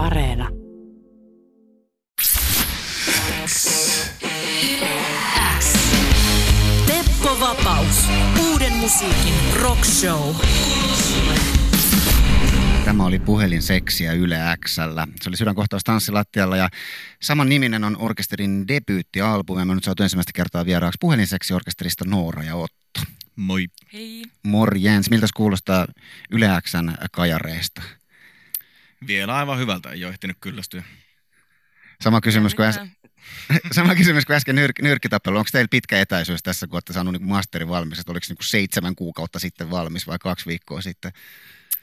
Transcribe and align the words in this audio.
Areena. 0.00 0.48
Teppo 6.86 7.40
Vapaus. 7.40 8.08
Uuden 8.50 8.72
musiikin 8.72 9.34
rock 9.62 9.84
show. 9.84 10.34
Tämä 12.84 13.04
oli 13.04 13.18
puhelin 13.18 13.62
seksiä 13.62 14.12
Yle 14.12 14.38
Xllä. 14.66 15.06
Se 15.22 15.28
oli 15.28 15.36
sydänkohtaus 15.36 15.84
tanssilattialla 15.84 16.56
ja 16.56 16.68
saman 17.22 17.48
niminen 17.48 17.84
on 17.84 17.96
orkesterin 18.00 18.68
debyyttialbumi. 18.68 19.64
Mä 19.64 19.74
nyt 19.74 19.84
saatu 19.84 20.02
ensimmäistä 20.02 20.32
kertaa 20.34 20.66
vieraaksi 20.66 20.98
puhelin 21.00 21.26
seksi 21.26 21.54
orkesterista 21.54 22.04
Noora 22.04 22.42
ja 22.42 22.56
Otto. 22.56 23.00
Moi. 23.36 23.66
Hei. 23.92 24.24
Morjens, 24.42 25.10
miltä 25.10 25.26
kuulostaa 25.36 25.86
Yle 26.30 26.48
Xn 26.62 26.92
kajareista? 27.12 27.82
Vielä 29.06 29.36
aivan 29.36 29.58
hyvältä, 29.58 29.90
ei 29.90 30.04
ole 30.04 30.12
ehtinyt 30.12 30.36
kyllästyä. 30.40 30.82
Sama 32.00 32.20
kysymys 32.20 32.54
kuin, 32.54 32.68
äs- 32.68 33.10
sama 33.76 33.94
kysymys 33.94 34.26
kuin 34.26 34.36
äsken 34.36 34.56
nyr- 34.56 34.82
nyrkkitappelu. 34.82 35.38
Onko 35.38 35.48
teillä 35.52 35.68
pitkä 35.68 36.00
etäisyys 36.00 36.42
tässä, 36.42 36.66
kun 36.66 36.76
olette 36.76 36.92
saanut 36.92 37.12
niin 37.12 37.28
masterin 37.28 37.68
valmis? 37.68 37.98
Että 37.98 38.12
oliko 38.12 38.24
se 38.24 38.34
niin 38.34 38.44
seitsemän 38.44 38.94
kuukautta 38.94 39.38
sitten 39.38 39.70
valmis 39.70 40.06
vai 40.06 40.18
kaksi 40.18 40.46
viikkoa 40.46 40.80
sitten? 40.80 41.12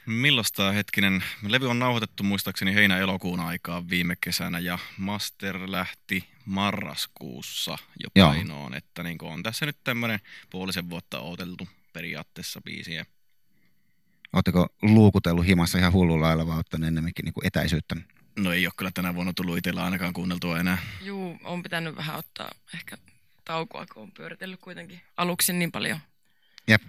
Millaista 0.05 0.71
hetkinen, 0.71 1.23
levy 1.47 1.69
on 1.69 1.79
nauhoitettu 1.79 2.23
muistaakseni 2.23 2.73
heinä-elokuun 2.73 3.39
aikaa 3.39 3.89
viime 3.89 4.15
kesänä 4.21 4.59
ja 4.59 4.79
master 4.97 5.59
lähti 5.65 6.29
marraskuussa 6.45 7.77
jo 8.03 8.09
Joo. 8.15 8.29
painoon, 8.29 8.73
että 8.73 9.03
niin 9.03 9.17
on 9.21 9.43
tässä 9.43 9.65
nyt 9.65 9.77
tämmöinen 9.83 10.19
puolisen 10.49 10.89
vuotta 10.89 11.19
odoteltu 11.19 11.67
periaatteessa 11.93 12.61
biisiä. 12.61 13.05
Oletteko 14.33 14.67
luukutellut 14.81 15.45
himassa 15.45 15.77
ihan 15.77 15.93
hullulla 15.93 16.25
lailla 16.25 16.47
vai 16.47 16.59
ottanut 16.59 16.87
enemmänkin 16.87 17.25
niin 17.25 17.33
kuin 17.33 17.47
etäisyyttä? 17.47 17.95
No 18.39 18.51
ei 18.51 18.67
ole 18.67 18.73
kyllä 18.77 18.91
tänä 18.93 19.15
vuonna 19.15 19.33
tullut 19.33 19.57
itsellä 19.57 19.83
ainakaan 19.83 20.13
kuunneltua 20.13 20.59
enää. 20.59 20.77
Juu, 21.01 21.37
on 21.43 21.63
pitänyt 21.63 21.95
vähän 21.95 22.15
ottaa 22.15 22.51
ehkä 22.73 22.97
taukoa, 23.45 23.85
kun 23.93 24.03
on 24.03 24.11
pyöritellyt 24.11 24.59
kuitenkin 24.59 25.01
aluksi 25.17 25.53
niin 25.53 25.71
paljon. 25.71 25.99
Jep. 26.67 26.81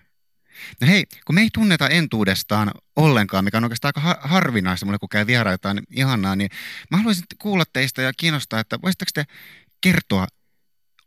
No 0.80 0.86
hei, 0.86 1.04
kun 1.24 1.34
me 1.34 1.40
ei 1.40 1.48
tunneta 1.52 1.88
entuudestaan 1.88 2.70
ollenkaan, 2.96 3.44
mikä 3.44 3.56
on 3.56 3.64
oikeastaan 3.64 3.88
aika 3.88 4.00
ha- 4.00 4.18
harvinaista 4.20 4.86
mulle, 4.86 4.98
kun 4.98 5.08
käy 5.08 5.26
vieraita, 5.26 5.74
niin 5.74 5.84
ihanaa, 5.90 6.36
niin 6.36 6.50
mä 6.90 6.96
haluaisin 6.96 7.24
kuulla 7.38 7.64
teistä 7.72 8.02
ja 8.02 8.12
kiinnostaa, 8.16 8.60
että 8.60 8.78
voisitteko 8.82 9.10
te 9.14 9.24
kertoa 9.80 10.26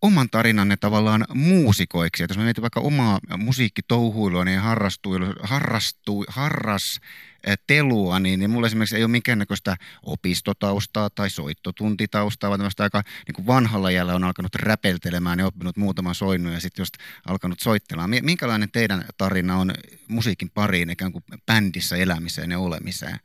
oman 0.02 0.30
tarinanne 0.30 0.78
tavallaan 0.78 1.26
muusikoiksi. 1.34 2.24
Että 2.24 2.32
jos 2.32 2.38
mä 2.38 2.44
mietin 2.44 2.62
vaikka 2.62 2.80
omaa 2.80 3.20
musiikkitouhuilua 3.38 4.46
niin 4.46 4.60
harrastuilu, 4.60 5.26
harrastu, 5.44 6.26
harras 6.28 7.02
eh, 7.44 7.58
telua, 7.68 8.20
niin, 8.20 8.40
niin 8.40 8.50
mulla 8.50 8.68
esimerkiksi 8.68 8.96
ei 8.96 9.04
ole 9.04 9.12
minkäännäköistä 9.12 9.78
opistotaustaa 10.04 11.10
tai 11.10 11.30
soittotuntitaustaa, 11.30 12.50
vaan 12.50 12.60
tämmöistä 12.60 12.84
aika 12.84 13.04
niin 13.28 13.36
kuin 13.36 13.48
vanhalla 13.48 13.92
jällä 13.92 14.16
on 14.16 14.24
alkanut 14.24 14.56
räpeltelemään 14.56 15.40
ja 15.40 15.46
oppinut 15.46 15.78
muutaman 15.78 16.16
soinnun 16.16 16.54
ja 16.54 16.60
sitten 16.60 16.82
just 16.82 16.94
alkanut 17.28 17.60
soittelemaan. 17.60 18.10
Mi- 18.10 18.22
Minkälainen 18.22 18.72
teidän 18.72 19.06
tarina 19.18 19.58
on 19.58 19.74
musiikin 20.08 20.50
pariin 20.50 20.90
ikään 20.90 21.12
kuin 21.12 21.24
bändissä 21.46 21.96
elämiseen 21.96 22.52
ja 22.52 22.60
olemiseen? 22.60 23.20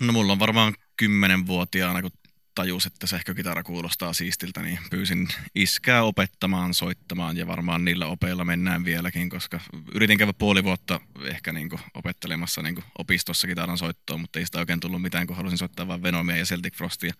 No 0.00 0.12
mulla 0.12 0.32
on 0.32 0.38
varmaan 0.38 0.74
kymmenenvuotiaana, 0.96 2.02
kun 2.02 2.10
tajus, 2.54 2.86
että 2.86 3.06
sähkökitara 3.06 3.62
kuulostaa 3.62 4.12
siistiltä, 4.12 4.62
niin 4.62 4.78
pyysin 4.90 5.28
iskää 5.54 6.02
opettamaan, 6.02 6.74
soittamaan 6.74 7.36
ja 7.36 7.46
varmaan 7.46 7.84
niillä 7.84 8.06
opeilla 8.06 8.44
mennään 8.44 8.84
vieläkin, 8.84 9.28
koska 9.30 9.60
yritin 9.94 10.18
käydä 10.18 10.32
puoli 10.32 10.64
vuotta 10.64 11.00
ehkä 11.24 11.52
niin 11.52 11.68
kuin 11.68 11.80
opettelemassa 11.94 12.62
niin 12.62 12.74
kuin 12.74 12.84
opistossa 12.98 13.46
kitaran 13.46 13.78
soittoa, 13.78 14.18
mutta 14.18 14.38
ei 14.38 14.46
sitä 14.46 14.58
oikein 14.58 14.80
tullut 14.80 15.02
mitään, 15.02 15.26
kun 15.26 15.36
halusin 15.36 15.58
soittaa 15.58 15.88
vain 15.88 16.02
Venomia 16.02 16.36
ja 16.36 16.44
Celtic 16.44 16.74
Frostia. 16.74 17.14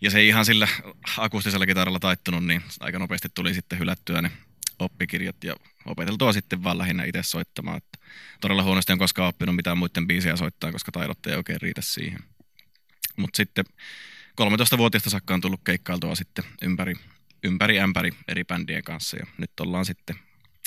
Ja 0.00 0.10
se 0.10 0.18
ei 0.18 0.28
ihan 0.28 0.44
sillä 0.44 0.68
akustisella 1.18 1.66
kitaralla 1.66 1.98
taittunut, 1.98 2.46
niin 2.46 2.62
aika 2.80 2.98
nopeasti 2.98 3.28
tuli 3.34 3.54
sitten 3.54 3.78
hylättyä 3.78 4.22
ne 4.22 4.30
oppikirjat 4.78 5.44
ja 5.44 5.56
opeteltua 5.86 6.32
sitten 6.32 6.64
vaan 6.64 6.78
lähinnä 6.78 7.04
itse 7.04 7.22
soittamaan. 7.22 7.76
Että 7.76 7.98
todella 8.40 8.62
huonosti 8.62 8.92
on 8.92 8.98
koskaan 8.98 9.28
oppinut 9.28 9.56
mitään 9.56 9.78
muiden 9.78 10.06
biisejä 10.06 10.36
soittaa, 10.36 10.72
koska 10.72 10.92
taidot 10.92 11.26
ei 11.26 11.36
oikein 11.36 11.60
riitä 11.60 11.82
siihen. 11.82 12.18
Mutta 13.16 13.36
sitten 13.36 13.64
13-vuotiaasta 14.40 15.10
saakka 15.10 15.34
on 15.34 15.40
tullut 15.40 15.60
keikkailtua 15.64 16.14
sitten 16.14 16.44
ympäri, 16.62 16.94
ympäri 17.44 17.80
ämpäri 17.80 18.10
eri 18.28 18.44
bändien 18.44 18.84
kanssa 18.84 19.16
ja 19.16 19.26
nyt 19.38 19.60
ollaan 19.60 19.84
sitten 19.84 20.16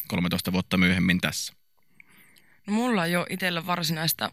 13 0.08 0.52
vuotta 0.52 0.78
myöhemmin 0.78 1.22
tässä. 1.22 1.54
No 2.68 2.74
mulla 2.74 3.06
ei 3.06 3.16
ole 3.16 3.28
itsellä 3.30 3.66
varsinaista 3.66 4.32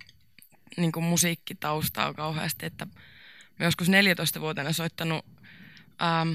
niin 0.77 0.93
musiikkitaustaa 1.00 2.15
kauheasti, 2.15 2.67
että 2.67 2.87
mä 3.59 3.67
joskus 3.67 3.89
14-vuotiaana 3.89 4.72
soittanut 4.72 5.27
ähm, 6.03 6.33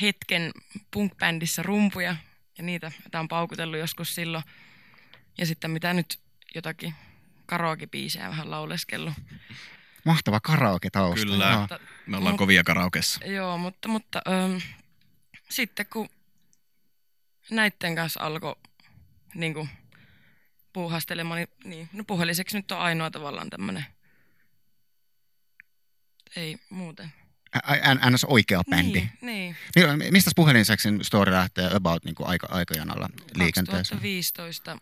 hetken 0.00 0.50
punk-bändissä 0.90 1.62
rumpuja 1.62 2.16
ja 2.58 2.64
niitä 2.64 2.92
mitä 3.04 3.20
on 3.20 3.28
paukutellut 3.28 3.78
joskus 3.78 4.14
silloin. 4.14 4.44
Ja 5.38 5.46
sitten 5.46 5.70
mitä 5.70 5.94
nyt 5.94 6.18
jotakin 6.54 6.94
karaoke-biisejä 7.46 8.28
vähän 8.28 8.50
lauleskellut. 8.50 9.14
Mahtava 10.08 10.40
karaoke-tausta. 10.40 11.26
Kyllä. 11.26 11.50
Joo. 11.50 11.78
Me 12.06 12.16
ollaan 12.16 12.34
Mut- 12.34 12.38
kovia 12.38 12.64
karaokessa. 12.64 13.24
joo, 13.24 13.58
mutta, 13.58 13.88
mutta 13.88 14.22
ähm, 14.28 14.56
sitten 15.50 15.86
kun 15.86 16.08
näitten 17.50 17.94
kanssa 17.94 18.20
alkoi 18.20 18.56
niin 19.34 19.54
kuin, 19.54 19.68
puuhastelemaan, 20.72 21.38
niin, 21.38 21.48
niin 21.64 21.88
no 21.92 22.04
puheliseksi 22.04 22.56
nyt 22.56 22.72
on 22.72 22.78
ainoa 22.78 23.10
tavallaan 23.10 23.50
tämmöinen. 23.50 23.84
Ei 26.36 26.56
muuten. 26.70 27.12
NS 28.10 28.24
oikea 28.24 28.62
bändi. 28.70 28.92
Niin, 28.92 29.10
niin. 29.22 29.56
Niin, 29.76 30.12
Mistä 30.12 30.30
puhelinseksin 30.36 31.04
story 31.04 31.32
lähtee 31.32 31.70
about 31.74 32.04
niin 32.04 32.14
kuin 32.14 32.28
aika, 32.28 32.46
aikajanalla 32.50 33.08
liikenteessä? 33.34 33.94
2015 33.94 34.78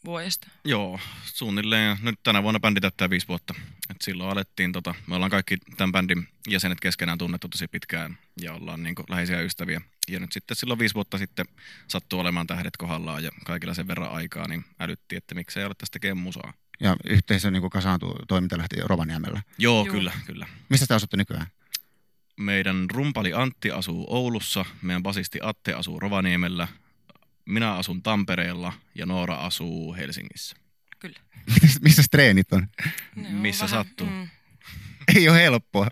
loppuvuodesta. 0.00 0.48
Joo, 0.64 1.00
suunnilleen. 1.24 1.96
Nyt 2.02 2.18
tänä 2.22 2.42
vuonna 2.42 2.60
bändi 2.60 2.80
täyttää 2.80 3.10
viisi 3.10 3.28
vuotta. 3.28 3.54
Et 3.90 3.96
silloin 4.02 4.30
alettiin, 4.30 4.72
tota, 4.72 4.94
me 5.06 5.14
ollaan 5.14 5.30
kaikki 5.30 5.56
tämän 5.76 5.92
bändin 5.92 6.28
jäsenet 6.48 6.80
keskenään 6.80 7.18
tunnettu 7.18 7.48
tosi 7.48 7.68
pitkään 7.68 8.18
ja 8.40 8.54
ollaan 8.54 8.82
niin 8.82 8.94
läheisiä 9.08 9.40
ystäviä. 9.40 9.80
Ja 10.08 10.20
nyt 10.20 10.32
sitten 10.32 10.56
silloin 10.56 10.78
viisi 10.78 10.94
vuotta 10.94 11.18
sitten 11.18 11.46
sattuu 11.88 12.20
olemaan 12.20 12.46
tähdet 12.46 12.76
kohdallaan 12.76 13.24
ja 13.24 13.30
kaikilla 13.44 13.74
sen 13.74 13.88
verran 13.88 14.10
aikaa, 14.10 14.48
niin 14.48 14.64
älyttiin, 14.78 15.16
että 15.16 15.34
miksei 15.34 15.64
alettaisi 15.64 15.92
tekemään 15.92 16.18
musaa. 16.18 16.52
Ja 16.80 16.96
yhteisö 17.08 17.50
niin 17.50 17.60
kuin 17.60 17.70
kasaantui, 17.70 18.14
toiminta 18.28 18.58
lähti 18.58 18.76
Rovaniemellä. 18.80 19.42
Joo, 19.58 19.84
Juu. 19.84 19.94
kyllä, 19.94 20.12
kyllä. 20.26 20.46
Mistä 20.68 20.86
te 20.86 20.94
asutte 20.94 21.16
nykyään? 21.16 21.46
Meidän 22.36 22.86
rumpali 22.90 23.32
Antti 23.32 23.70
asuu 23.70 24.06
Oulussa, 24.08 24.64
meidän 24.82 25.02
basisti 25.02 25.38
Atte 25.42 25.74
asuu 25.74 26.00
Rovaniemellä, 26.00 26.68
minä 27.50 27.74
asun 27.74 28.02
Tampereella 28.02 28.72
ja 28.94 29.06
Noora 29.06 29.34
asuu 29.34 29.94
Helsingissä. 29.94 30.56
Kyllä. 30.98 31.20
Missä 31.80 32.02
treenit 32.10 32.52
on? 32.52 32.68
Ne 33.16 33.28
on 33.28 33.34
Missä 33.34 33.66
sattuu. 33.68 34.06
Mm, 34.06 34.28
Ei 35.16 35.28
ole 35.28 35.38
helppoa. 35.42 35.88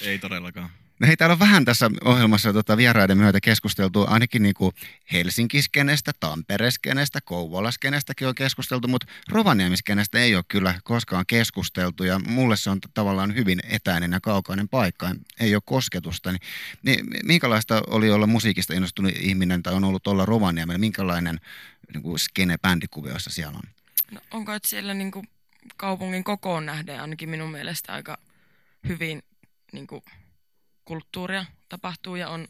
Ei 0.00 0.18
todellakaan. 0.18 0.70
No 1.02 1.06
hei, 1.06 1.16
täällä 1.16 1.32
on 1.32 1.38
vähän 1.38 1.64
tässä 1.64 1.90
ohjelmassa 2.04 2.52
tota, 2.52 2.76
vieraiden 2.76 3.18
myötä 3.18 3.40
keskusteltu 3.40 4.04
ainakin 4.08 4.42
niin 4.42 4.54
kuin 4.54 4.72
Helsinki-skenestä, 5.12 6.12
Tampere-skenestä, 6.20 7.20
Kouvola-skenestäkin 7.24 8.28
on 8.28 8.34
keskusteltu, 8.34 8.88
mutta 8.88 9.06
Rovaniemi-skenestä 9.28 10.18
ei 10.18 10.34
ole 10.34 10.44
kyllä 10.48 10.74
koskaan 10.84 11.24
keskusteltu 11.26 12.04
ja 12.04 12.18
mulle 12.18 12.56
se 12.56 12.70
on 12.70 12.78
tavallaan 12.94 13.34
hyvin 13.34 13.60
etäinen 13.68 14.12
ja 14.12 14.20
kaukainen 14.20 14.68
paikka, 14.68 15.14
ei 15.40 15.54
ole 15.54 15.62
kosketusta. 15.64 16.32
Niin, 16.32 16.40
niin 16.82 17.06
minkälaista 17.24 17.82
oli 17.86 18.10
olla 18.10 18.26
musiikista 18.26 18.74
innostunut 18.74 19.12
ihminen 19.20 19.62
tai 19.62 19.74
on 19.74 19.84
ollut 19.84 20.06
olla 20.06 20.24
Rovaniemellä, 20.24 20.78
minkälainen 20.78 21.40
niin 21.94 22.02
kuin 22.02 22.18
skene-bändikuvioissa 22.18 23.30
siellä 23.30 23.58
on? 23.58 23.70
No, 24.10 24.20
onko 24.30 24.52
siellä 24.64 24.94
niin 24.94 25.10
kuin 25.10 25.28
kaupungin 25.76 26.24
kokoon 26.24 26.66
nähden 26.66 27.00
ainakin 27.00 27.28
minun 27.28 27.50
mielestä 27.50 27.92
aika 27.92 28.18
hyvin 28.88 29.22
niin 29.72 29.86
kuin 29.86 30.02
kulttuuria 30.84 31.44
tapahtuu 31.68 32.16
ja 32.16 32.28
on, 32.28 32.48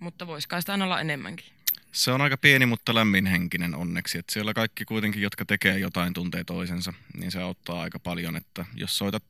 mutta 0.00 0.26
voisikaan 0.26 0.62
sitä 0.62 0.72
aina 0.72 0.84
olla 0.84 1.00
enemmänkin. 1.00 1.46
Se 1.92 2.12
on 2.12 2.20
aika 2.20 2.36
pieni, 2.36 2.66
mutta 2.66 2.94
lämminhenkinen 2.94 3.74
onneksi. 3.74 4.18
Että 4.18 4.32
siellä 4.32 4.54
kaikki 4.54 4.84
kuitenkin, 4.84 5.22
jotka 5.22 5.44
tekee 5.44 5.78
jotain, 5.78 6.12
tuntee 6.12 6.44
toisensa, 6.44 6.92
niin 7.16 7.30
se 7.30 7.42
auttaa 7.42 7.80
aika 7.80 7.98
paljon. 7.98 8.36
Että 8.36 8.64
jos 8.74 8.98
soitat 8.98 9.24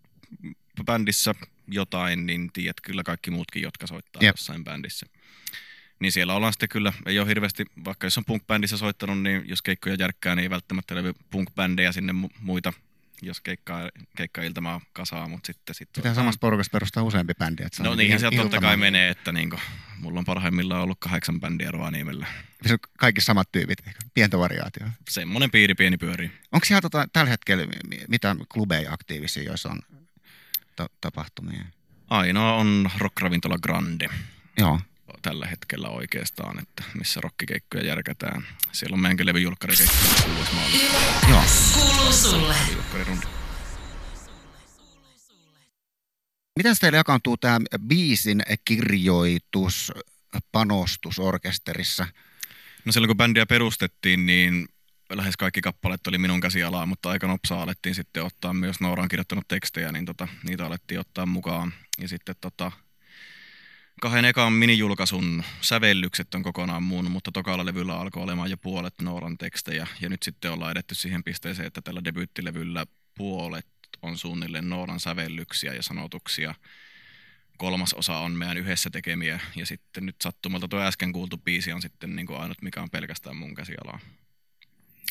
bändissä 0.85 1.35
jotain, 1.69 2.27
niin 2.27 2.51
tiedät 2.53 2.81
kyllä 2.83 3.03
kaikki 3.03 3.31
muutkin, 3.31 3.63
jotka 3.63 3.87
soittaa 3.87 4.23
Jep. 4.23 4.33
Jossain 4.33 4.65
bändissä. 4.65 5.07
Niin 6.01 6.13
siellä 6.13 6.35
ollaan 6.35 6.53
sitten 6.53 6.69
kyllä, 6.69 6.93
ei 7.07 7.19
ole 7.19 7.29
hirveästi, 7.29 7.65
vaikka 7.85 8.07
jos 8.07 8.19
on 8.19 8.25
punk-bändissä 8.25 8.77
soittanut, 8.77 9.23
niin 9.23 9.49
jos 9.49 9.63
keikkoja 9.63 9.97
järkkää, 9.99 10.35
niin 10.35 10.43
ei 10.43 10.51
välttämättä 10.51 10.95
levy 10.95 11.13
punk-bändejä 11.31 11.93
sinne 11.93 12.13
mu- 12.13 12.37
muita, 12.41 12.73
jos 13.23 13.41
keikkaa, 13.41 13.91
keikkailtamaa 14.17 14.81
kasaa, 14.93 15.29
mutta 15.29 15.47
sitten... 15.47 15.75
sitten 15.75 16.03
Pitää 16.03 16.15
samassa 16.15 16.39
porukassa 16.39 16.71
perustaa 16.71 17.03
useampi 17.03 17.33
bändi. 17.39 17.63
Että 17.63 17.83
No 17.83 17.93
ihan 17.93 18.21
se 18.21 18.31
totta 18.37 18.61
kai 18.61 18.77
menee, 18.77 19.11
että 19.11 19.33
niinku, 19.33 19.57
mulla 19.99 20.19
on 20.19 20.25
parhaimmillaan 20.25 20.83
ollut 20.83 20.99
kahdeksan 21.01 21.41
bändiä 21.41 21.71
Rovaniemellä. 21.71 22.27
Se 22.67 22.73
on 22.73 22.79
kaikki 22.99 23.21
samat 23.21 23.53
tyypit, 23.53 23.79
pientä 24.15 24.39
variaatioa. 24.39 24.91
Semmoinen 25.11 25.51
piiri 25.51 25.75
pieni 25.75 25.97
pyörii. 25.97 26.31
Onko 26.53 26.65
siellä 26.65 26.81
tota, 26.81 27.09
tällä 27.13 27.31
hetkellä 27.31 27.67
mi- 27.67 28.05
mitä 28.09 28.37
klubeja 28.53 28.93
aktiivisia, 28.93 29.43
joissa 29.43 29.71
on 29.71 29.81
ta- 30.77 30.91
tapahtumia? 31.01 31.65
Ainoa 32.11 32.55
on 32.55 32.91
Rock-ravintola 32.99 33.59
Grande 33.63 34.09
Joo. 34.59 34.81
Tällä 35.29 35.47
hetkellä 35.47 35.89
oikeastaan, 35.89 36.59
että 36.59 36.85
missä 36.99 37.21
rokkikeikkoja 37.21 37.85
järkätään. 37.85 38.47
Siellä 38.73 38.95
on 38.95 39.01
meidänkin 39.01 39.27
levyjulkkarikeikkoja 39.27 40.37
6. 40.37 40.53
maaliskuuta. 40.55 41.31
Joo. 41.31 41.43
Kuuluu 41.75 42.13
sulle. 42.13 42.55
Julkkarirundi. 42.73 43.27
Miten 46.57 46.77
teille 46.81 46.97
jakaantuu 46.97 47.37
tämä 47.37 47.59
biisin 47.89 48.43
kirjoitus, 48.65 49.93
panostus 50.53 51.19
orkesterissa? 51.19 52.07
No 52.85 52.93
silloin 52.93 53.09
kun 53.09 53.17
bändiä 53.17 53.47
perustettiin, 53.47 54.27
niin 54.27 54.69
lähes 55.13 55.37
kaikki 55.37 55.61
kappaleet 55.61 56.07
oli 56.07 56.19
minun 56.19 56.41
käsialaa, 56.41 56.87
mutta 56.87 57.11
aika 57.11 57.27
nopsaa 57.27 57.63
alettiin 57.63 57.95
sitten 57.95 58.25
ottaa 58.25 58.53
myös 58.53 58.81
Noora 58.81 59.03
on 59.03 59.09
kirjoittanut 59.09 59.49
tekstejä, 59.49 59.93
niin 59.93 60.05
tota, 60.05 60.29
niitä 60.45 60.67
alettiin 60.67 61.01
ottaa 61.01 61.27
mukaan. 61.27 61.73
Ja 62.01 62.09
sitten 62.09 62.35
tota, 62.41 62.73
kahden 64.01 64.25
ekan 64.25 64.53
minijulkaisun 64.53 65.45
sävellykset 65.61 66.35
on 66.35 66.43
kokonaan 66.43 66.83
mun, 66.83 67.11
mutta 67.11 67.33
tokalla 67.33 67.67
levyllä 67.67 68.01
alkoi 68.01 68.23
olemaan 68.23 68.51
jo 68.51 68.57
puolet 68.57 68.95
Nooran 69.03 69.39
tekstejä. 69.39 69.87
Ja 70.01 70.09
nyt 70.09 70.23
sitten 70.23 70.53
ollaan 70.53 70.71
edetty 70.71 70.95
siihen 70.95 71.25
pisteeseen, 71.25 71.67
että 71.67 71.81
tällä 71.81 72.05
debyyttilevyllä 72.05 72.87
puolet 73.15 73.67
on 74.03 74.19
suunnilleen 74.19 74.69
Nooran 74.69 75.01
sävellyksiä 75.01 75.75
ja 75.75 75.83
sanotuksia. 75.83 76.55
Kolmas 77.57 77.95
osa 77.95 78.19
on 78.19 78.33
meidän 78.33 78.57
yhdessä 78.59 78.91
tekemiä 78.91 79.41
ja 79.57 79.67
sitten 79.67 80.07
nyt 80.07 80.17
sattumalta 80.23 80.69
tuo 80.69 80.81
äsken 80.81 81.13
kuultu 81.13 81.37
biisi 81.37 81.73
on 81.73 81.83
sitten 81.83 82.17
niin 82.17 82.27
kuin 82.27 82.41
ainut, 82.41 82.63
mikä 82.63 82.83
on 82.83 82.91
pelkästään 82.91 83.37
mun 83.37 83.55
käsialaa. 83.55 84.01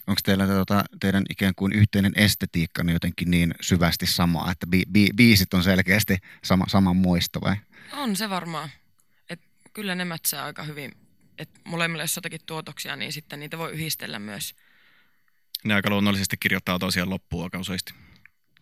Onko 0.08 0.20
teillä 0.24 0.48
tota, 0.48 0.84
teidän 1.00 1.24
ikään 1.30 1.54
kuin 1.56 1.74
yhteinen 1.74 2.12
estetiikka 2.16 2.84
jotenkin 2.92 3.32
niin 3.32 3.56
syvästi 3.62 4.06
sama, 4.06 4.52
että 4.52 4.68
bi- 4.76 4.90
bi- 4.98 5.14
biisit 5.16 5.54
on 5.54 5.64
selkeästi 5.64 6.18
sama, 6.44 6.66
saman 6.68 6.96
muista 6.96 7.42
vai? 7.42 7.56
On 7.92 8.16
se 8.16 8.30
varmaan. 8.30 8.70
Et 9.30 9.42
kyllä 9.74 9.96
ne 9.96 10.06
mätsää 10.06 10.44
aika 10.44 10.64
hyvin. 10.64 10.92
Et 11.38 11.50
molemmille 11.66 12.04
jos 12.04 12.16
jotakin 12.16 12.40
tuotoksia, 12.46 12.96
niin 12.96 13.14
sitten 13.14 13.40
niitä 13.40 13.58
voi 13.58 13.72
yhdistellä 13.72 14.20
myös. 14.20 14.56
Ne 15.64 15.74
aika 15.74 15.90
luonnollisesti 15.90 16.38
kirjoittaa 16.38 16.80
tosiaan 16.80 17.10
loppuun 17.10 17.44
aika 17.44 17.60
useasti. 17.60 17.94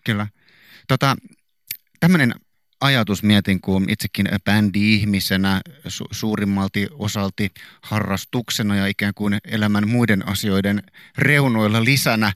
Kyllä. 0.05 0.27
Tota, 0.87 1.15
tämmöinen 1.99 2.33
ajatus 2.81 3.23
mietin, 3.23 3.61
kun 3.61 3.89
itsekin 3.89 4.29
bändi-ihmisenä 4.43 5.61
su- 5.87 6.07
suurimmalti 6.11 6.87
osalti 6.91 7.51
harrastuksena 7.81 8.75
ja 8.75 8.87
ikään 8.87 9.13
kuin 9.13 9.37
elämän 9.45 9.87
muiden 9.87 10.27
asioiden 10.27 10.83
reunoilla 11.17 11.83
lisänä, 11.83 12.33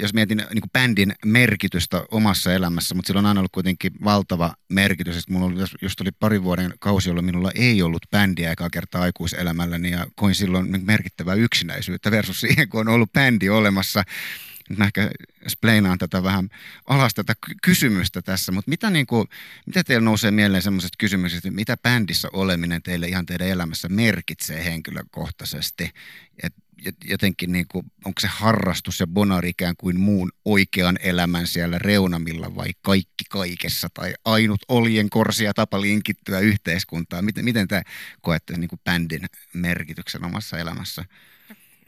jos 0.00 0.14
mietin 0.14 0.38
niin 0.38 0.60
kuin 0.60 0.70
bändin 0.72 1.14
merkitystä 1.24 2.04
omassa 2.10 2.52
elämässä, 2.52 2.94
mutta 2.94 3.06
sillä 3.06 3.18
on 3.18 3.26
aina 3.26 3.40
ollut 3.40 3.52
kuitenkin 3.52 3.92
valtava 4.04 4.54
merkitys. 4.68 5.16
Et 5.16 5.28
mulla 5.28 5.46
oli, 5.46 5.64
just 5.82 6.00
oli 6.00 6.10
pari 6.12 6.42
vuoden 6.42 6.74
kausi, 6.78 7.08
jolloin 7.08 7.24
minulla 7.24 7.50
ei 7.54 7.82
ollut 7.82 8.06
bändiä 8.10 8.52
ekaa 8.52 8.70
kertaa 8.70 9.02
aikuiselämälläni 9.02 9.90
ja 9.90 10.06
koin 10.16 10.34
silloin 10.34 10.84
merkittävää 10.84 11.34
yksinäisyyttä 11.34 12.10
versus 12.10 12.40
siihen, 12.48 12.68
kun 12.68 12.80
on 12.80 12.94
ollut 12.94 13.12
bändi 13.12 13.48
olemassa 13.48 14.04
nyt 14.68 14.78
mä 14.78 14.84
ehkä 14.84 15.10
spleinaan 15.48 15.98
tätä 15.98 16.22
vähän 16.22 16.48
alas 16.86 17.14
tätä 17.14 17.34
ky- 17.46 17.54
kysymystä 17.62 18.22
tässä, 18.22 18.52
mutta 18.52 18.68
mitä, 18.68 18.90
niin 18.90 19.06
kuin, 19.06 19.28
mitä 19.66 19.84
teillä 19.84 20.04
nousee 20.04 20.30
mieleen 20.30 20.62
sellaiset 20.62 20.90
kysymykset, 20.98 21.38
että 21.38 21.50
mitä 21.50 21.76
bändissä 21.76 22.28
oleminen 22.32 22.82
teille 22.82 23.08
ihan 23.08 23.26
teidän 23.26 23.48
elämässä 23.48 23.88
merkitsee 23.88 24.64
henkilökohtaisesti? 24.64 25.90
Et 26.42 26.54
jotenkin 27.04 27.52
niin 27.52 27.66
kuin, 27.68 27.86
onko 28.04 28.20
se 28.20 28.26
harrastus 28.26 29.00
ja 29.00 29.06
bonari 29.06 29.48
ikään 29.48 29.74
kuin 29.76 30.00
muun 30.00 30.32
oikean 30.44 30.98
elämän 31.02 31.46
siellä 31.46 31.78
reunamilla 31.78 32.54
vai 32.54 32.68
kaikki 32.82 33.24
kaikessa 33.30 33.88
tai 33.94 34.14
ainut 34.24 34.60
oljen 34.68 35.10
korsia 35.10 35.54
tapa 35.54 35.80
linkittyä 35.80 36.40
yhteiskuntaan? 36.40 37.24
Miten, 37.24 37.44
miten 37.44 37.68
te 37.68 37.82
koette 38.20 38.56
niin 38.56 38.68
kuin 38.68 38.80
bändin 38.84 39.26
merkityksen 39.54 40.24
omassa 40.24 40.58
elämässä? 40.58 41.04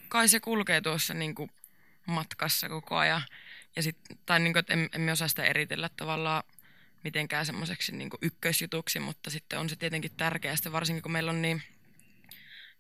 Kai 0.09 0.29
se 0.29 0.41
kulkee 0.41 0.81
tuossa 0.81 1.15
niin 1.15 1.35
kuin 1.35 1.51
matkassa 2.07 2.69
koko 2.69 2.97
ajan. 2.97 3.23
Ja 3.77 3.83
sit, 3.83 3.97
tai 4.27 4.41
niin 4.41 4.53
kuin, 4.53 4.61
että 4.61 4.75
emme 4.95 5.13
osaa 5.13 5.29
sitä 5.29 5.45
eritellä 5.45 5.91
tavallaan 5.97 6.43
mitenkään 7.05 7.47
semmoiseksi 7.47 7.93
niin 7.93 8.11
ykkösjutuksi, 8.23 9.01
mutta 9.01 9.31
sitten 9.31 9.59
on 9.59 9.69
se 9.69 9.77
tietenkin 9.77 10.11
tärkeää, 10.17 10.55
varsinkin 10.73 11.03
kun 11.03 11.13
meillä 11.13 11.31
on 11.31 11.43
niin 11.43 11.63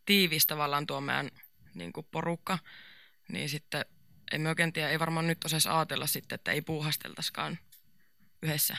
tiivis 0.06 0.46
tavallaan 0.46 0.86
tuo 0.86 1.00
meidän 1.00 1.30
niin 1.74 1.92
kuin 1.92 2.06
porukka, 2.10 2.58
niin 3.28 3.48
sitten 3.48 3.84
emme 4.32 4.48
oikein 4.48 4.72
tiedä, 4.72 4.88
ei 4.88 4.98
varmaan 4.98 5.26
nyt 5.26 5.44
osaisi 5.44 5.68
ajatella 5.68 6.06
sitten, 6.06 6.34
että 6.36 6.52
ei 6.52 6.62
puuhasteltaisikaan 6.62 7.58
yhdessä. 8.42 8.76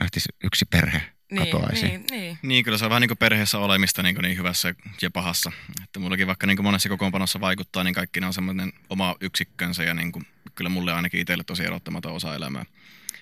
Lähtisi 0.00 0.28
yksi 0.44 0.64
perhe 0.64 1.02
katoaisi. 1.38 1.86
Niin, 1.86 2.04
niin, 2.10 2.38
Niin, 2.42 2.64
kyllä 2.64 2.78
se 2.78 2.84
on 2.84 2.88
vähän 2.88 3.00
niin 3.00 3.08
kuin 3.08 3.18
perheessä 3.18 3.58
olemista 3.58 4.02
niin, 4.02 4.14
kuin 4.14 4.22
niin 4.22 4.36
hyvässä 4.36 4.74
ja 5.02 5.10
pahassa. 5.10 5.52
Että 5.84 6.00
mullakin 6.00 6.26
vaikka 6.26 6.46
niin 6.46 6.56
kuin 6.56 6.64
monessa 6.64 6.88
kokoonpanossa 6.88 7.40
vaikuttaa, 7.40 7.84
niin 7.84 7.94
kaikki 7.94 8.20
ne 8.20 8.26
on 8.26 8.34
semmoinen 8.34 8.72
oma 8.88 9.16
yksikkönsä 9.20 9.84
ja 9.84 9.94
niin 9.94 10.12
kuin, 10.12 10.26
kyllä 10.54 10.70
mulle 10.70 10.92
ainakin 10.92 11.20
itselle 11.20 11.44
tosi 11.44 11.64
erottamaton 11.64 12.12
osa 12.12 12.34
elämää. 12.34 12.64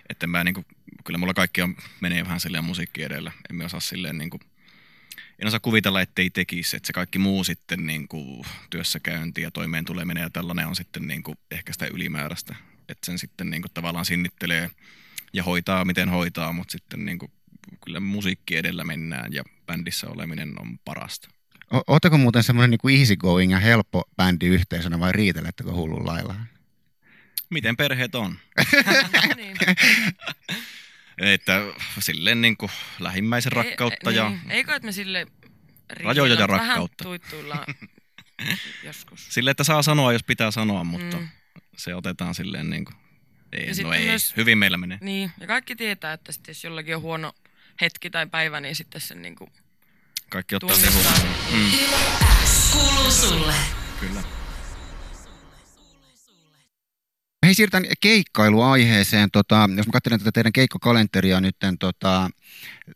Että 0.09 0.27
mä 0.27 0.45
niin 0.45 0.55
kuin, 0.55 0.67
kyllä 1.05 1.19
mulla 1.19 1.35
kaikki 1.35 1.63
on, 1.63 1.77
menee 2.01 2.25
vähän 2.25 2.41
silleen 2.41 2.65
musiikki 2.65 3.03
edellä. 3.03 3.33
Emme 3.51 3.65
osaa 3.65 3.81
silleen 3.81 4.19
niin 4.19 4.31
kuin, 4.31 4.41
en 5.41 5.47
osaa 5.47 5.61
kuvitella, 5.61 6.01
ettei 6.01 6.31
tekisi, 6.31 6.77
että 6.77 6.87
se 6.87 6.93
kaikki 6.93 7.19
muu 7.19 7.45
sitten 7.45 7.87
niin 7.87 8.09
kuin 8.09 8.47
työssäkäynti 8.71 9.43
ja 9.43 9.51
toimeen 9.51 9.85
tuleminen 9.85 10.23
ja 10.23 10.31
tällainen 10.31 10.67
on 10.67 10.77
sitten 10.77 11.09
niin 11.09 11.23
kuin 11.23 11.39
ehkä 11.51 11.73
sitä 11.73 11.87
ylimääräistä. 11.87 12.55
Että 12.89 13.07
sen 13.07 13.19
sitten 13.19 13.51
niin 13.51 13.63
kuin 13.63 13.73
tavallaan 13.75 14.05
sinnittelee 14.05 14.71
ja 15.33 15.43
hoitaa 15.43 15.85
miten 15.85 16.09
hoitaa, 16.09 16.53
mutta 16.53 16.73
sitten 16.73 17.05
niin 17.05 17.19
kuin 17.19 17.33
kyllä 17.85 18.01
musiikki 18.01 18.57
edellä 18.57 18.85
mennään 18.85 19.33
ja 19.33 19.43
bändissä 19.67 20.09
oleminen 20.09 20.61
on 20.61 20.79
parasta. 20.85 21.29
O- 21.75 21.83
Oletteko 21.87 22.19
muuten 22.19 22.43
semmoinen 22.43 22.79
niin 22.85 23.01
easy 23.01 23.17
going 23.17 23.53
ja 23.53 23.59
helppo 23.59 24.05
bändi 24.17 24.47
yhteisönä 24.47 25.01
vai 25.01 25.13
riitelettekö 25.13 25.73
hullun 25.73 26.07
lailla? 26.07 26.35
Miten 27.51 27.77
perheet 27.77 28.15
on? 28.15 28.39
niin. 29.37 29.57
Että 31.21 31.61
silleen 31.99 32.41
niin 32.41 32.57
kuin 32.57 32.71
lähimmäisen 32.99 33.53
rakkautta 33.53 34.11
ei, 34.11 34.17
ja 34.17 34.29
Niin. 34.31 34.51
Eikö, 34.51 34.75
että 34.75 34.87
me 34.87 34.93
sille 34.93 35.27
Rajoja 35.91 36.35
ja 36.35 36.47
rakkautta. 36.47 37.05
Vähän 37.49 37.65
joskus. 38.85 39.27
sille, 39.29 39.51
että 39.51 39.65
saa 39.65 39.83
sanoa, 39.83 40.13
jos 40.13 40.25
pitää 40.25 40.51
sanoa, 40.51 40.85
mutta 40.85 41.17
Mm. 41.17 41.29
se 41.77 41.95
otetaan 41.95 42.35
silleen 42.35 42.71
niin 42.71 42.85
kuin, 42.85 42.97
ei, 43.53 43.67
Ja 43.69 43.75
no 43.83 43.93
ei, 43.93 44.05
myös- 44.05 44.37
hyvin 44.37 44.59
meillä 44.59 44.77
menee. 44.77 44.99
Niin, 45.01 45.31
ja 45.41 45.47
kaikki 45.47 45.77
tietää, 45.77 46.13
että 46.13 46.33
sitten 46.33 46.51
jos 46.53 46.65
jollakin 46.65 46.97
on 46.97 47.03
huono 47.03 47.33
hetki 47.81 48.11
tai 48.11 48.27
päivä, 48.27 48.61
niin 48.61 48.77
sitten 48.77 49.01
sen 49.01 49.23
niin 49.23 49.37
kuin 49.37 49.53
Kaikki 50.31 50.55
ottaa 50.55 50.77
se 50.77 50.87
tunnistaa. 50.87 51.15
huomioon. 51.19 51.71
Mm, 51.71 51.79
Kuuluu 52.73 53.11
sulle. 53.11 53.55
kyllä. 54.01 54.23
Hei, 57.51 57.55
siirrytään 57.55 57.85
keikkailuaiheeseen. 58.01 59.31
Tota, 59.31 59.69
jos 59.77 59.87
mä 59.87 59.93
katselen 59.93 60.19
tätä 60.19 60.33
teidän 60.33 60.53
keikkakalenteria 60.53 61.41
nyt 61.41 61.57
tota, 61.79 62.31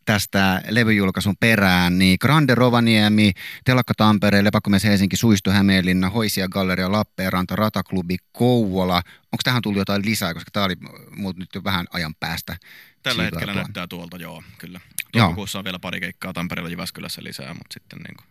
tästä 0.04 0.62
levyjulkaisun 0.68 1.36
perään, 1.40 1.98
niin 1.98 2.16
Grande 2.20 2.54
Rovaniemi, 2.54 3.32
Telakka 3.64 3.94
Tampere, 3.96 4.44
Lepakomies 4.44 4.84
Helsinki, 4.84 5.16
Suisto 5.16 5.50
Hämeenlinna, 5.50 6.10
Hoisia 6.10 6.48
Galleria 6.48 6.92
Lappeenranta, 6.92 7.56
Rataklubi 7.56 8.16
Kouvola. 8.32 8.96
Onko 9.32 9.40
tähän 9.44 9.62
tullut 9.62 9.78
jotain 9.78 10.04
lisää, 10.04 10.34
koska 10.34 10.50
tämä 10.50 10.66
oli 10.66 10.74
mulla 11.16 11.34
nyt 11.38 11.54
jo 11.54 11.64
vähän 11.64 11.86
ajan 11.92 12.14
päästä. 12.20 12.56
Tällä 13.02 13.22
hetkellä 13.22 13.52
tuon. 13.52 13.56
näyttää 13.56 13.86
tuolta, 13.86 14.16
joo, 14.16 14.42
kyllä. 14.58 14.80
Toukokuussa 15.12 15.58
on 15.58 15.64
vielä 15.64 15.78
pari 15.78 16.00
keikkaa 16.00 16.32
Tampereella 16.32 16.70
Jyväskylässä 16.70 17.24
lisää, 17.24 17.54
mutta 17.54 17.74
sitten 17.74 17.98
niin 17.98 18.16
kuin, 18.16 18.26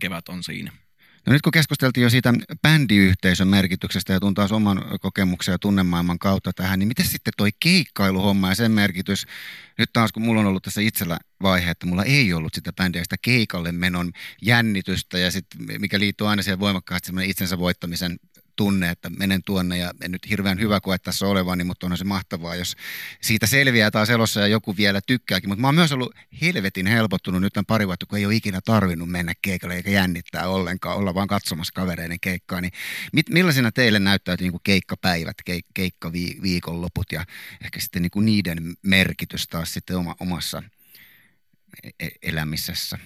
kevät 0.00 0.28
on 0.28 0.42
siinä. 0.42 0.72
No 1.26 1.32
nyt 1.32 1.42
kun 1.42 1.52
keskusteltiin 1.52 2.02
jo 2.02 2.10
siitä 2.10 2.34
bändiyhteisön 2.62 3.48
merkityksestä 3.48 4.12
ja 4.12 4.20
tuntuu 4.20 4.42
taas 4.42 4.52
oman 4.52 4.84
kokemuksen 5.00 5.52
ja 5.52 5.58
tunnemaailman 5.58 6.18
kautta 6.18 6.52
tähän, 6.52 6.78
niin 6.78 6.88
miten 6.88 7.06
sitten 7.06 7.32
toi 7.36 7.50
keikkailuhomma 7.60 8.48
ja 8.48 8.54
sen 8.54 8.72
merkitys, 8.72 9.26
nyt 9.78 9.92
taas 9.92 10.12
kun 10.12 10.22
mulla 10.22 10.40
on 10.40 10.46
ollut 10.46 10.62
tässä 10.62 10.80
itsellä 10.80 11.18
vaihe, 11.42 11.70
että 11.70 11.86
mulla 11.86 12.04
ei 12.04 12.32
ollut 12.32 12.54
sitä 12.54 12.72
bändiä, 12.72 13.02
sitä 13.02 13.16
keikalle 13.22 13.72
menon 13.72 14.12
jännitystä 14.42 15.18
ja 15.18 15.30
sitten 15.30 15.60
mikä 15.80 15.98
liittyy 15.98 16.28
aina 16.28 16.42
siihen 16.42 16.60
voimakkaasti 16.60 17.12
itsensä 17.24 17.58
voittamisen 17.58 18.16
tunne, 18.56 18.90
että 18.90 19.10
menen 19.10 19.42
tuonne 19.42 19.78
ja 19.78 19.92
en 20.02 20.12
nyt 20.12 20.30
hirveän 20.30 20.60
hyvä 20.60 20.80
koe 20.80 20.98
tässä 20.98 21.26
olevani, 21.26 21.64
mutta 21.64 21.86
onhan 21.86 21.98
se 21.98 22.04
mahtavaa, 22.04 22.54
jos 22.54 22.76
siitä 23.20 23.46
selviää 23.46 23.90
taas 23.90 24.10
elossa 24.10 24.40
ja 24.40 24.46
joku 24.46 24.76
vielä 24.76 25.00
tykkääkin. 25.06 25.48
Mutta 25.48 25.60
mä 25.60 25.68
oon 25.68 25.74
myös 25.74 25.92
ollut 25.92 26.14
helvetin 26.42 26.86
helpottunut 26.86 27.40
nyt 27.40 27.52
tämän 27.52 27.66
pari 27.66 27.86
vuotta, 27.86 28.06
kun 28.06 28.18
ei 28.18 28.26
ole 28.26 28.34
ikinä 28.34 28.60
tarvinnut 28.64 29.10
mennä 29.10 29.32
keikalle 29.42 29.74
eikä 29.74 29.90
jännittää 29.90 30.48
ollenkaan, 30.48 30.96
olla 30.96 31.14
vaan 31.14 31.28
katsomassa 31.28 31.72
kavereiden 31.74 32.20
keikkaa. 32.20 32.60
Niin 32.60 32.72
mit, 33.12 33.28
millaisina 33.28 33.72
teille 33.72 33.98
näyttäytyy 33.98 34.44
niin 34.44 34.52
kuin 34.52 34.64
keikkapäivät, 34.64 35.36
keik, 35.44 35.66
keikkaviikonloput 35.74 37.12
ja 37.12 37.24
ehkä 37.64 37.80
sitten 37.80 38.02
niin 38.02 38.10
kuin 38.10 38.26
niiden 38.26 38.76
merkitys 38.82 39.48
taas 39.48 39.74
sitten 39.74 39.96
oma, 39.96 40.16
omassa 40.20 40.62
e- 41.82 42.06
e- 42.06 42.18
elämisessä? 42.22 42.98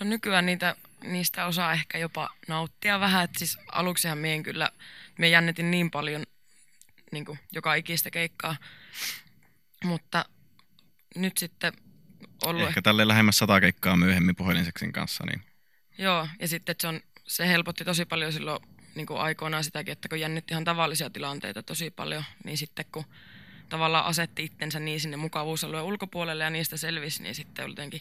No 0.00 0.06
nykyään 0.06 0.46
niitä, 0.46 0.76
niistä 1.12 1.46
osaa 1.46 1.72
ehkä 1.72 1.98
jopa 1.98 2.30
nauttia 2.48 3.00
vähän. 3.00 3.24
Et 3.24 3.30
siis 3.38 3.58
aluksihan 3.72 4.18
mien 4.18 4.42
kyllä, 4.42 4.70
me 5.18 5.28
jännitin 5.28 5.70
niin 5.70 5.90
paljon 5.90 6.22
niin 7.12 7.24
kuin 7.24 7.38
joka 7.52 7.74
ikistä 7.74 8.10
keikkaa. 8.10 8.56
Mutta 9.84 10.24
nyt 11.16 11.38
sitten 11.38 11.72
ollut... 12.44 12.68
Ehkä 12.68 12.82
tälle 12.82 13.08
lähemmäs 13.08 13.38
sata 13.38 13.60
keikkaa 13.60 13.96
myöhemmin 13.96 14.36
puhelinseksin 14.36 14.92
kanssa, 14.92 15.24
niin 15.26 15.42
Joo, 15.98 16.28
ja 16.40 16.48
sitten 16.48 16.72
että 16.72 16.82
se, 16.82 16.88
on, 16.88 17.00
se 17.26 17.48
helpotti 17.48 17.84
tosi 17.84 18.04
paljon 18.04 18.32
silloin 18.32 18.62
niin 18.94 19.06
kuin 19.06 19.20
aikoinaan 19.20 19.64
sitäkin, 19.64 19.92
että 19.92 20.08
kun 20.08 20.20
jännitti 20.20 20.54
ihan 20.54 20.64
tavallisia 20.64 21.10
tilanteita 21.10 21.62
tosi 21.62 21.90
paljon, 21.90 22.24
niin 22.44 22.58
sitten 22.58 22.84
kun 22.92 23.04
tavallaan 23.68 24.04
asetti 24.04 24.44
itsensä 24.44 24.80
niin 24.80 25.00
sinne 25.00 25.16
mukavuusalueen 25.16 25.84
ulkopuolelle 25.84 26.44
ja 26.44 26.50
niistä 26.50 26.76
selvisi, 26.76 27.22
niin 27.22 27.34
sitten 27.34 27.68
jotenkin 27.68 28.00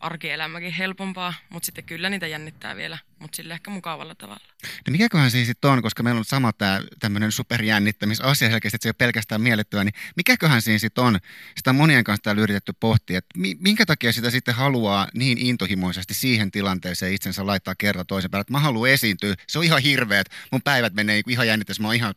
arkielämäkin 0.00 0.72
helpompaa, 0.72 1.34
mutta 1.48 1.66
sitten 1.66 1.84
kyllä 1.84 2.10
niitä 2.10 2.26
jännittää 2.26 2.76
vielä, 2.76 2.98
mutta 3.18 3.36
sille 3.36 3.54
ehkä 3.54 3.70
mukavalla 3.70 4.14
tavalla. 4.14 4.44
No 4.62 4.90
mikäköhän 4.90 5.30
se 5.30 5.44
sitten 5.44 5.70
on, 5.70 5.82
koska 5.82 6.02
meillä 6.02 6.18
on 6.18 6.24
sama 6.24 6.52
tämä 6.52 6.80
tämmöinen 7.00 7.32
superjännittämisasia 7.32 8.48
selkeästi, 8.48 8.76
että 8.76 8.82
se 8.82 8.88
ei 8.88 8.90
ole 8.90 8.94
pelkästään 8.98 9.40
miellyttävää, 9.40 9.84
niin 9.84 9.94
mikäköhän 10.16 10.62
siinä 10.62 10.78
sitten 10.78 11.04
on? 11.04 11.18
Sitä 11.56 11.70
on 11.70 11.76
monien 11.76 12.04
kanssa 12.04 12.22
täällä 12.22 12.42
yritetty 12.42 12.72
pohtia, 12.80 13.18
että 13.18 13.38
mi- 13.38 13.56
minkä 13.60 13.86
takia 13.86 14.12
sitä 14.12 14.30
sitten 14.30 14.54
haluaa 14.54 15.08
niin 15.14 15.38
intohimoisesti 15.38 16.14
siihen 16.14 16.50
tilanteeseen 16.50 17.12
itsensä 17.12 17.46
laittaa 17.46 17.74
kerran 17.78 18.06
toisen 18.06 18.30
päälle, 18.30 18.40
että 18.40 18.52
mä 18.52 18.60
haluan 18.60 18.90
esiintyä, 18.90 19.34
se 19.46 19.58
on 19.58 19.64
ihan 19.64 19.82
hirveä, 19.82 20.20
että 20.20 20.36
mun 20.52 20.62
päivät 20.62 20.94
menee 20.94 21.20
ihan 21.28 21.46
jännittäessä, 21.46 21.82
mä 21.82 21.88
oon 21.88 21.94
ihan 21.94 22.14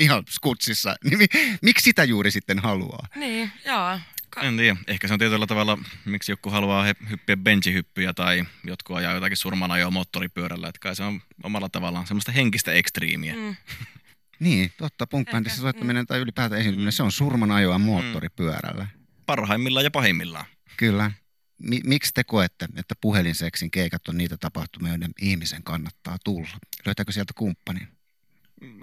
ihan 0.00 0.22
skutsissa, 0.28 0.96
niin 1.04 1.18
mi- 1.18 1.56
miksi 1.62 1.84
sitä 1.84 2.04
juuri 2.04 2.30
sitten 2.30 2.58
haluaa? 2.58 3.06
Niin, 3.16 3.52
joo. 3.66 3.98
Ka- 4.30 4.40
en 4.40 4.56
tiedä. 4.56 4.76
Ehkä 4.86 5.08
se 5.08 5.12
on 5.14 5.18
tietyllä 5.18 5.46
tavalla, 5.46 5.78
miksi 6.04 6.32
joku 6.32 6.50
haluaa 6.50 6.82
he- 6.84 6.94
hyppiä 7.10 7.36
benchihyppyjä 7.36 8.12
tai 8.12 8.44
jotkut 8.64 8.96
ajaa 8.96 9.14
jotakin 9.14 9.36
surman 9.36 9.70
ajoa 9.70 9.90
moottoripyörällä. 9.90 10.68
Että 10.68 10.78
kai 10.80 10.96
se 10.96 11.02
on 11.02 11.22
omalla 11.42 11.68
tavallaan 11.68 12.06
semmoista 12.06 12.32
henkistä 12.32 12.72
ekstriimiä. 12.72 13.34
mm, 13.36 13.56
Niin, 14.40 14.72
totta, 14.78 15.06
punkbändissä 15.06 15.56
Ehkä, 15.56 15.62
soittaminen 15.62 16.06
tai 16.06 16.18
ylipäätään 16.18 16.60
esiintyminen, 16.60 16.92
se 16.92 17.02
on 17.02 17.12
surman 17.12 17.50
ajoa 17.50 17.78
moottoripyörällä. 17.78 18.86
Parhaimmillaan 19.26 19.84
ja 19.84 19.90
pahimmillaan. 19.90 20.44
Kyllä. 20.76 21.10
Mi- 21.58 21.80
miksi 21.84 22.10
te 22.14 22.24
koette, 22.24 22.68
että 22.76 22.94
puhelinseksin 23.00 23.70
keikat 23.70 24.08
on 24.08 24.16
niitä 24.18 24.36
tapahtumia, 24.36 24.92
joiden 24.92 25.10
ihmisen 25.20 25.62
kannattaa 25.62 26.16
tulla? 26.24 26.48
Löytääkö 26.86 27.12
sieltä 27.12 27.32
kumppanin? 27.36 27.88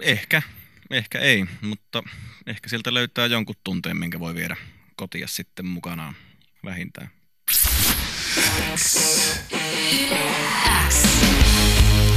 Ehkä, 0.02 0.42
ehkä 0.90 1.18
ei, 1.18 1.46
mutta 1.60 2.02
ehkä 2.46 2.68
sieltä 2.68 2.94
löytää 2.94 3.26
jonkun 3.26 3.54
tunteen, 3.64 3.96
minkä 3.96 4.20
voi 4.20 4.34
viedä 4.34 4.56
kotia 4.98 5.28
sitten 5.28 5.66
mukanaan 5.66 6.14
vähintään. 6.64 7.10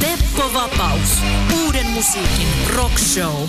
Teppo 0.00 0.52
Vapaus. 0.54 1.18
Uuden 1.64 1.86
musiikin 1.86 2.48
rock 2.74 2.98
show. 2.98 3.48